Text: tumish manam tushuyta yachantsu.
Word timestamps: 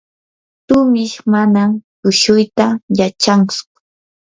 tumish 0.67 1.15
manam 1.31 1.69
tushuyta 2.01 2.65
yachantsu. 2.97 3.61